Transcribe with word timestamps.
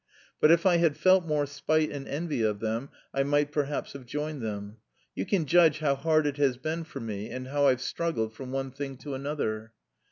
But 0.39 0.49
if 0.49 0.65
I 0.65 0.77
had 0.77 0.97
felt 0.97 1.27
more 1.27 1.45
spite 1.45 1.91
and 1.91 2.07
envy 2.07 2.41
of 2.41 2.59
them 2.59 2.89
I 3.13 3.21
might 3.21 3.51
perhaps 3.51 3.93
have 3.93 4.07
joined 4.07 4.41
them. 4.41 4.77
You 5.13 5.27
can 5.27 5.45
judge 5.45 5.77
how 5.77 5.93
hard 5.93 6.25
it 6.25 6.37
has 6.37 6.57
been 6.57 6.85
for 6.85 6.99
me, 6.99 7.29
and 7.29 7.49
how 7.49 7.67
I've 7.67 7.81
struggled 7.83 8.33
from 8.33 8.51
one 8.51 8.71
thing 8.71 8.97
to 8.97 9.13
another. 9.13 9.73